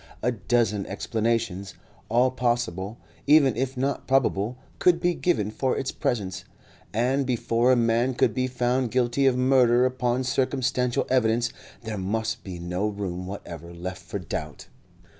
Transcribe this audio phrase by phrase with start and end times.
[0.23, 1.75] A dozen explanations,
[2.09, 6.43] all possible even if not probable, could be given for its presence,
[6.91, 11.53] and before a man could be found guilty of murder upon circumstantial evidence,
[11.83, 14.65] there must be no room whatever left for doubt.